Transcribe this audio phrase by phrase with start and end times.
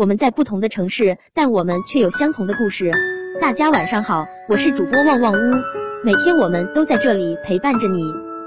[0.00, 2.90] 我们在不同的城市，但我们却有相同的故事。
[3.38, 5.36] 大家晚上好，我是主播旺旺屋，
[6.02, 8.02] 每天我们都在这里陪伴着你。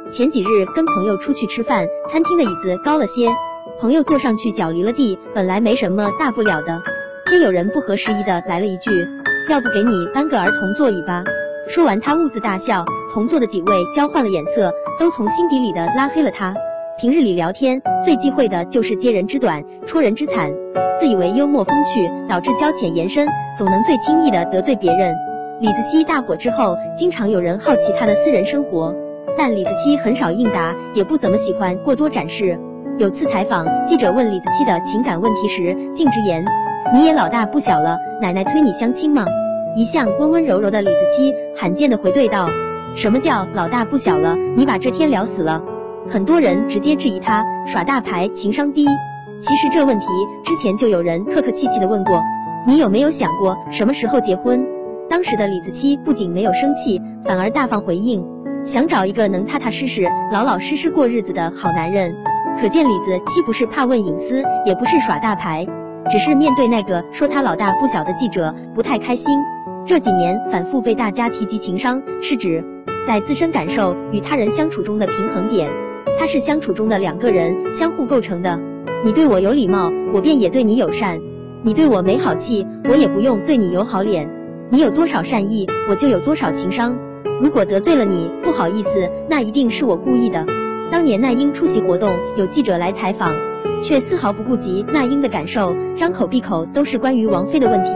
[0.09, 3.29] 前几日跟朋友出去吃饭，餐厅的椅子高了些，
[3.79, 6.81] 朋友坐上去脚离了地，本来没什么大不了的，
[7.25, 8.89] 偏有人不合时宜的来了一句，
[9.47, 11.23] 要不给你搬个儿童座椅吧。
[11.69, 12.83] 说完他兀自大笑，
[13.13, 16.55] 同座的几位交换了眼色，都从心底里的拉黑了他。
[16.95, 20.51] 平日里聊天最忌讳的就是揭人之短，戳人之惨，
[20.99, 25.15] 自以为幽默风趣，导致交浅言深，总能最轻易的得罪别人。
[25.59, 28.93] 李子柒大火之后，经常有人好奇他的私人生活，
[29.35, 32.59] 但李子柒很少应答，也不怎么喜欢过多展示。
[32.99, 36.45] 有次采访，记者问李子柒的情感问题时，竟直言
[36.93, 39.25] ：“你也老大不小了，奶奶催你相亲吗？”
[39.75, 42.47] 一向温温柔柔的李子柒罕见的回怼道
[42.95, 44.35] ：“什么叫老大不小了？
[44.55, 45.63] 你把这天聊死了。”
[46.09, 48.85] 很多人直接质疑他耍大牌、情商低。
[49.39, 50.05] 其实这问题
[50.43, 52.21] 之前就有人客客气气的问过，
[52.67, 54.65] 你有没有想过什么时候结婚？
[55.09, 58.25] 当时的李子柒不仅没有生气，反而大方回应，
[58.63, 62.13] 想找一个能踏踏实实、老老实实过日子的好男人。
[62.59, 65.67] 可见李子柒不是怕问隐私，也不是耍大牌，
[66.09, 69.37] 只是面对那个说他老大不小的记者不太开心。
[69.85, 72.63] 这几年反复被大家提及情商，是指
[73.05, 75.69] 在自身感受与他人相处中的平衡点。
[76.19, 78.59] 它是相处中的两个人相互构成的。
[79.05, 81.19] 你对我有礼貌，我便也对你友善；
[81.63, 84.29] 你对我没好气，我也不用对你有好脸。
[84.69, 86.97] 你有多少善意，我就有多少情商。
[87.41, 90.45] 如果得罪了你，不好意思，那一定是我故意的。
[90.91, 93.33] 当年那英出席活动，有记者来采访，
[93.81, 97.89] 却丝毫不顾及那英的感受，张口闭口都是关于王菲的问题。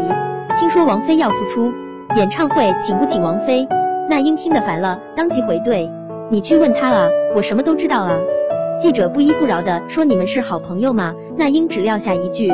[0.60, 1.72] 听说王菲要复出，
[2.18, 3.68] 演唱会请不请王菲？
[4.10, 5.90] 那英听得烦了，当即回怼。
[6.30, 8.20] 你去问他啊，我什么都知道啊！
[8.82, 12.50] 记者不依不饶的说：“你们是好朋友吗？”那英只撂下一句：“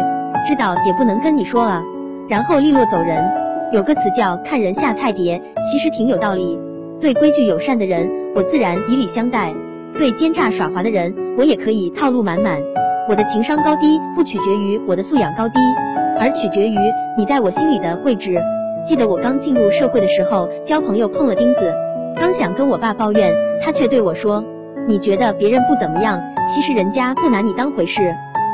[0.47, 1.81] 知道也不能跟你说啊。”
[2.29, 3.23] 然后利落走人。
[3.71, 6.59] 有个词叫看人下菜碟，其实挺有道理。
[7.01, 9.55] 对规矩友善的人，我自然以礼相待；
[9.97, 12.61] 对奸诈耍滑的人，我也可以套路满满。
[13.09, 15.55] 我的情商高低不取决于我的素养高低，
[16.19, 16.77] 而取决于
[17.17, 18.39] 你在我心里的位置。
[18.85, 21.73] 记得我刚进入社会的时候，交朋友碰了钉子。
[22.15, 24.43] 刚想跟我爸抱怨，他却对我说
[24.87, 28.01] ：“你觉得别人不怎么样，其实人家不拿你当回事。”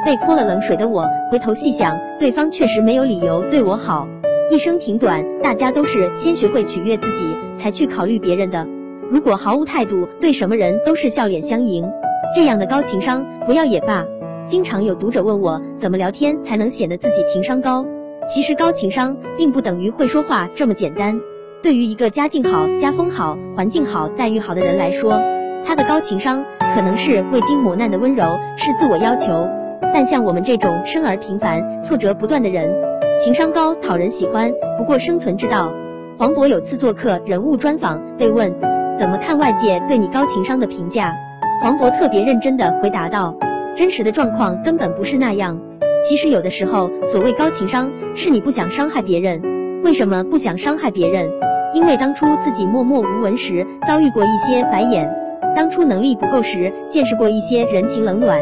[0.06, 4.08] 被泼了冷水的我，回头细想，对方确实没有理由对我好。
[4.50, 7.26] 一生挺短，大家都是先学会取悦自己，
[7.56, 8.66] 才去考虑别人的。
[9.12, 11.86] 如果毫无态度，对什么人都是笑脸相迎，
[12.34, 14.06] 这样的高情商不要也罢。
[14.48, 17.86] 经常有读者问我，怎么聊天才能显得自己情商高？
[18.28, 21.20] 其实高情商并不等于会说话这么简单。
[21.62, 25.20] 对于一个家境好、家风好、环境好、待遇好的人来说，
[25.66, 29.46] 他的高情商可能是未经磨难的温柔，是自我要求。
[29.94, 32.74] 但像我们这种生而平凡、挫折不断的人，
[33.20, 35.74] 情商高、讨人喜欢，不过生存之道。
[36.18, 38.56] 黄渤有次做客人物专访，被问
[38.98, 41.14] 怎么看外界对你高情商的评价，
[41.62, 43.36] 黄渤特别认真的回答道：
[43.76, 45.60] 真实的状况根本不是那样。
[46.08, 49.42] 其实有的时候，所谓高情商，是你不想伤害别人。
[49.84, 51.30] 为什么不想伤害别人？
[51.74, 55.08] 因为当初自己默默无闻时，遭遇过一些白眼；
[55.56, 58.42] 当初能力不够时，见识过一些人情冷暖。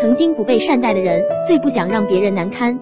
[0.00, 2.78] 曾经不被善待的人，最不想让别人难堪，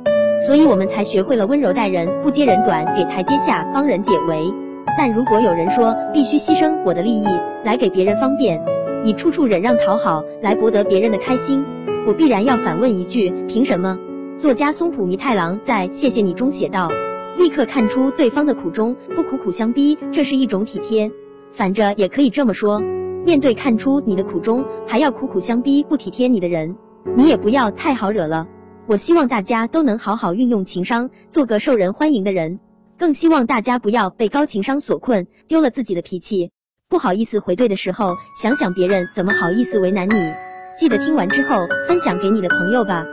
[0.46, 4.52] 所以我们才学会了温柔待人，不揭人短，给台阶下，帮人解围。
[4.98, 7.26] 但如果有人说必须牺牲我的利益
[7.64, 8.60] 来给别人方便，
[9.04, 11.64] 以处处忍让讨好来博得别人的开心，
[12.06, 13.96] 我必然要反问一句：凭什么？
[14.38, 16.88] 作家松浦弥太郎在《谢谢你》中写道。
[17.38, 21.10] 立刻看出对方的苦衷，不苦苦相逼，这是一种体贴。
[21.52, 26.76] 反着也可以这么说，面对看出你的苦衷还要苦苦相逼、不体贴你的人，
[27.16, 28.46] 你也不要太好惹了。
[28.86, 32.60] 我希望大家都能好好运用情商，做个受人欢迎的人。
[32.96, 36.52] 更希望大家不要被高情商所困，丢了自己的脾气，
[36.88, 40.32] 不好意思回怼的时候，想想别人怎么好意思为难你。
[40.78, 43.04] 记得听完之后分享给你的朋友吧。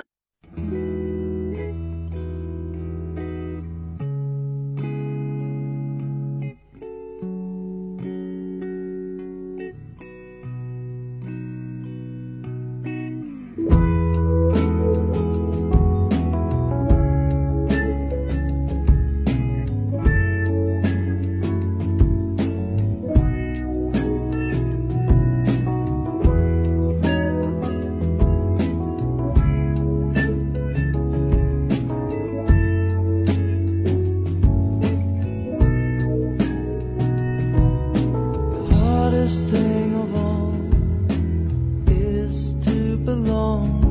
[43.44, 43.91] Oh.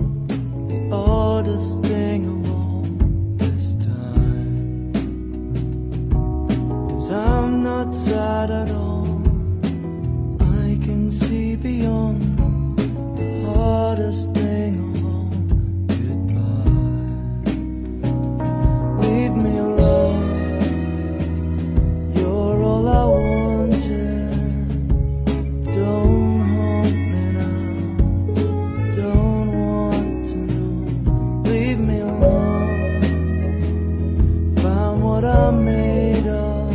[35.20, 36.74] What I'm made of.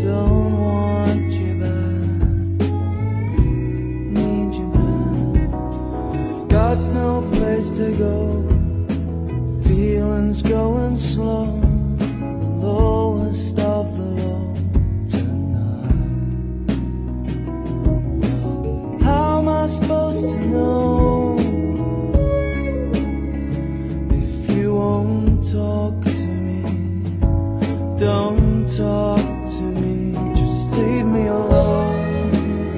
[0.00, 2.68] Don't want you back.
[4.16, 6.48] Need you back.
[6.48, 8.42] Got no place to go.
[9.64, 11.71] Feelings going slow.
[25.52, 26.62] Talk to me?
[27.98, 32.72] Don't talk to me, just leave me alone.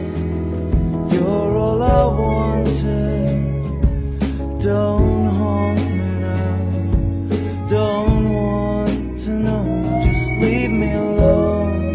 [1.13, 3.61] You're all I wanted.
[4.61, 6.59] Don't haunt me now.
[7.69, 11.95] Don't want to know, just leave me alone.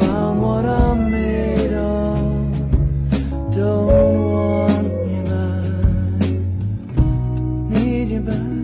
[0.00, 2.18] Found what I'm made of.
[3.54, 6.28] Don't want you back.
[7.70, 8.61] Need you back.